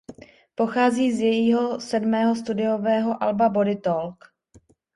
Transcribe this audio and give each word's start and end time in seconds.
Pochází 0.55 1.11
z 1.11 1.19
jejího 1.21 1.79
sedmého 1.81 2.35
studiového 2.35 3.23
alba 3.23 3.49
Body 3.49 3.75
Talk. 3.75 4.25